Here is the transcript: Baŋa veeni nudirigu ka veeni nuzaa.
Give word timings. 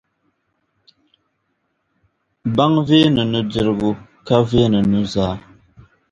Baŋa 2.55 2.81
veeni 2.87 3.21
nudirigu 3.31 3.89
ka 4.27 4.35
veeni 4.49 4.79
nuzaa. 4.91 5.35